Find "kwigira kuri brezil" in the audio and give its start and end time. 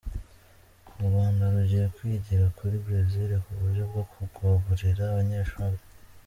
1.95-3.29